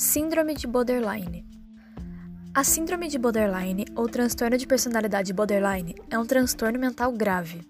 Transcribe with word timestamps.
Síndrome 0.00 0.54
de 0.54 0.64
borderline. 0.64 1.44
A 2.54 2.62
síndrome 2.62 3.08
de 3.08 3.18
borderline, 3.18 3.84
ou 3.96 4.08
transtorno 4.08 4.56
de 4.56 4.64
personalidade 4.64 5.32
borderline, 5.32 5.96
é 6.08 6.16
um 6.16 6.24
transtorno 6.24 6.78
mental 6.78 7.10
grave. 7.10 7.68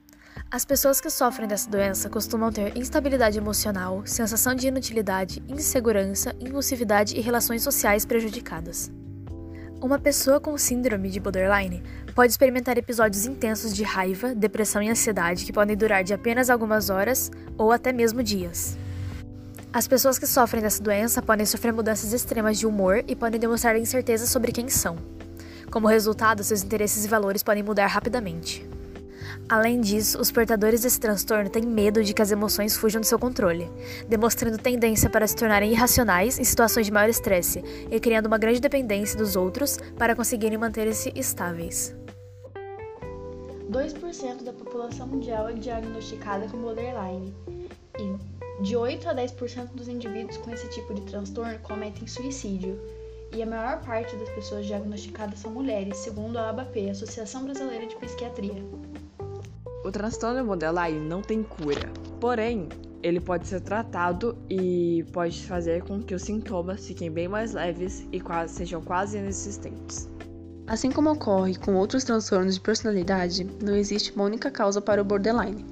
As 0.51 0.62
pessoas 0.62 1.01
que 1.01 1.09
sofrem 1.09 1.49
dessa 1.49 1.71
doença 1.71 2.11
costumam 2.11 2.53
ter 2.53 2.77
instabilidade 2.77 3.38
emocional, 3.38 4.03
sensação 4.04 4.54
de 4.54 4.69
inutilidade, 4.69 5.42
insegurança, 5.49 6.37
impulsividade 6.38 7.17
e 7.17 7.21
relações 7.22 7.63
sociais 7.63 8.04
prejudicadas. 8.04 8.92
Uma 9.81 9.99
pessoa 9.99 10.38
com 10.38 10.58
síndrome 10.58 11.08
de 11.08 11.21
borderline 11.21 11.83
pode 12.15 12.31
experimentar 12.31 12.76
episódios 12.76 13.24
intensos 13.24 13.74
de 13.74 13.85
raiva, 13.85 14.35
depressão 14.35 14.83
e 14.83 14.90
ansiedade 14.90 15.47
que 15.47 15.53
podem 15.53 15.74
durar 15.74 16.05
de 16.05 16.12
apenas 16.12 16.51
algumas 16.51 16.91
horas 16.91 17.30
ou 17.56 17.73
até 17.73 17.91
mesmo 17.91 18.23
dias. 18.23 18.77
As 19.70 19.86
pessoas 19.86 20.18
que 20.18 20.27
sofrem 20.27 20.62
dessa 20.62 20.82
doença 20.82 21.20
podem 21.20 21.45
sofrer 21.45 21.72
mudanças 21.72 22.12
extremas 22.14 22.59
de 22.59 22.66
humor 22.66 23.04
e 23.06 23.14
podem 23.14 23.38
demonstrar 23.38 23.76
incerteza 23.76 24.26
sobre 24.26 24.50
quem 24.50 24.68
são. 24.68 24.96
Como 25.70 25.86
resultado, 25.86 26.42
seus 26.42 26.62
interesses 26.62 27.04
e 27.04 27.09
valores 27.09 27.42
podem 27.42 27.62
mudar 27.62 27.86
rapidamente. 27.86 28.66
Além 29.46 29.80
disso, 29.80 30.18
os 30.18 30.30
portadores 30.30 30.82
desse 30.82 30.98
transtorno 30.98 31.50
têm 31.50 31.66
medo 31.66 32.02
de 32.02 32.14
que 32.14 32.23
as 32.23 32.30
emoções 32.30 32.76
fujam 32.76 33.00
do 33.00 33.06
seu 33.06 33.18
controle, 33.18 33.70
demonstrando 34.09 34.56
tendência 34.56 35.10
para 35.10 35.26
se 35.26 35.36
tornarem 35.36 35.70
irracionais 35.70 36.38
em 36.38 36.45
situações 36.45 36.87
de 36.87 36.92
maior 36.92 37.10
estresse 37.10 37.62
e 37.90 38.00
criando 38.00 38.26
uma 38.26 38.38
grande 38.38 38.60
dependência 38.60 39.18
dos 39.18 39.37
outros 39.37 39.78
para 39.98 40.16
conseguirem 40.16 40.56
manter-se 40.56 41.12
estáveis. 41.14 41.95
2% 43.70 44.45
da 44.45 44.52
população 44.52 45.06
mundial 45.06 45.50
é 45.50 45.52
diagnosticada 45.52 46.48
com 46.48 46.56
borderline 46.56 47.34
e 47.98 48.38
de 48.60 48.76
8 48.76 49.08
a 49.08 49.14
10% 49.14 49.74
dos 49.74 49.88
indivíduos 49.88 50.36
com 50.38 50.50
esse 50.50 50.68
tipo 50.70 50.92
de 50.95 51.02
transtorno 51.02 51.59
cometem 51.60 52.06
suicídio, 52.06 52.80
e 53.32 53.42
a 53.42 53.46
maior 53.46 53.80
parte 53.84 54.16
das 54.16 54.28
pessoas 54.30 54.66
diagnosticadas 54.66 55.38
são 55.38 55.50
mulheres, 55.50 55.98
segundo 55.98 56.38
a 56.38 56.48
ABAP, 56.48 56.90
Associação 56.90 57.45
Brasileira 57.45 57.87
de 57.87 57.95
Psiquiatria. 57.96 58.65
O 59.84 59.92
transtorno 59.92 60.45
borderline 60.45 60.98
não 60.98 61.23
tem 61.23 61.42
cura, 61.42 61.92
porém, 62.20 62.68
ele 63.02 63.20
pode 63.20 63.46
ser 63.46 63.60
tratado 63.60 64.37
e 64.50 65.05
pode 65.12 65.45
fazer 65.45 65.83
com 65.84 66.03
que 66.03 66.15
os 66.15 66.22
sintomas 66.22 66.87
fiquem 66.87 67.11
bem 67.11 67.28
mais 67.28 67.53
leves 67.53 68.06
e 68.11 68.20
quase, 68.20 68.55
sejam 68.55 68.83
quase 68.83 69.19
inexistentes. 69.19 70.11
Assim 70.67 70.91
como 70.91 71.12
ocorre 71.12 71.56
com 71.56 71.77
outros 71.77 72.05
transtornos 72.05 72.56
de 72.56 72.61
personalidade, 72.61 73.47
não 73.62 73.75
existe 73.75 74.12
uma 74.15 74.25
única 74.25 74.50
causa 74.50 74.81
para 74.81 75.00
o 75.00 75.05
borderline. 75.05 75.65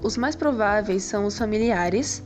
Os 0.00 0.16
mais 0.16 0.36
prováveis 0.36 1.02
são 1.02 1.26
os 1.26 1.36
familiares, 1.36 2.22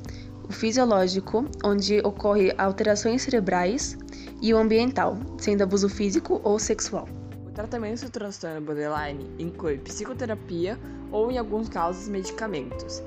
o 0.46 0.52
fisiológico, 0.52 1.46
onde 1.64 2.00
ocorre 2.00 2.52
alterações 2.58 3.22
cerebrais, 3.22 3.96
e 4.42 4.52
o 4.52 4.58
ambiental, 4.58 5.16
sendo 5.38 5.62
abuso 5.62 5.88
físico 5.88 6.40
ou 6.44 6.58
sexual. 6.58 7.08
O 7.46 7.50
tratamento 7.50 8.04
do 8.04 8.10
transtorno 8.10 8.60
borderline 8.60 9.30
inclui 9.38 9.78
psicoterapia 9.78 10.78
ou, 11.10 11.30
em 11.30 11.38
alguns 11.38 11.68
casos, 11.68 12.08
medicamentos. 12.08 13.02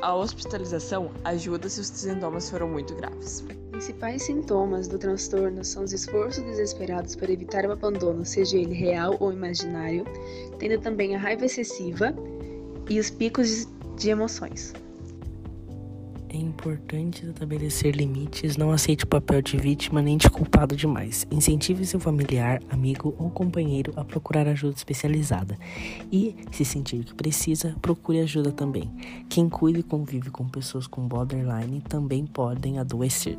A 0.00 0.14
hospitalização 0.14 1.10
ajuda 1.24 1.68
se 1.68 1.80
os 1.80 1.88
sintomas 1.88 2.48
foram 2.50 2.68
muito 2.68 2.94
graves. 2.94 3.40
Os 3.40 3.70
principais 3.70 4.22
sintomas 4.22 4.86
do 4.86 4.98
transtorno 4.98 5.64
são 5.64 5.82
os 5.82 5.92
esforços 5.92 6.44
desesperados 6.44 7.16
para 7.16 7.32
evitar 7.32 7.64
o 7.64 7.72
abandono, 7.72 8.24
seja 8.24 8.56
ele 8.56 8.74
real 8.74 9.16
ou 9.18 9.32
imaginário, 9.32 10.04
tendo 10.58 10.80
também 10.80 11.16
a 11.16 11.18
raiva 11.18 11.46
excessiva 11.46 12.14
e 12.88 12.98
os 12.98 13.10
picos 13.10 13.66
de 13.98 14.10
emoções. 14.10 14.72
É 16.28 16.36
importante 16.36 17.26
estabelecer 17.26 17.94
limites, 17.94 18.56
não 18.56 18.70
aceite 18.70 19.04
o 19.04 19.06
papel 19.06 19.42
de 19.42 19.58
vítima 19.58 20.00
nem 20.00 20.16
de 20.16 20.30
culpado 20.30 20.74
demais. 20.74 21.26
Incentive 21.30 21.84
seu 21.84 22.00
familiar, 22.00 22.62
amigo 22.70 23.14
ou 23.18 23.28
companheiro 23.28 23.92
a 23.96 24.04
procurar 24.04 24.48
ajuda 24.48 24.74
especializada. 24.74 25.58
E, 26.10 26.34
se 26.50 26.64
sentir 26.64 27.04
que 27.04 27.14
precisa, 27.14 27.76
procure 27.82 28.20
ajuda 28.20 28.50
também. 28.50 28.90
Quem 29.28 29.46
cuida 29.46 29.80
e 29.80 29.82
convive 29.82 30.30
com 30.30 30.48
pessoas 30.48 30.86
com 30.86 31.06
borderline 31.06 31.82
também 31.82 32.24
podem 32.24 32.78
adoecer. 32.78 33.36